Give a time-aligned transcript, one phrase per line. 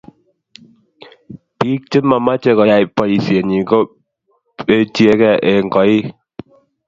[1.63, 6.05] biik che momechei koyay boisie kobechiegei eng koik.